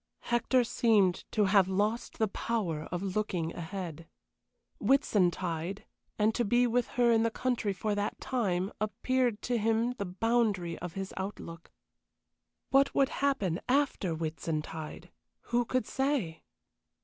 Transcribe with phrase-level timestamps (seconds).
[0.33, 4.07] Hector seemed to have lost the power of looking ahead.
[4.79, 5.85] Whitsuntide,
[6.17, 10.05] and to be with her in the country for that time, appeared to him the
[10.05, 11.69] boundary of his outlook.
[12.71, 15.11] What would happen after Whitsuntide?
[15.53, 16.41] Who could say?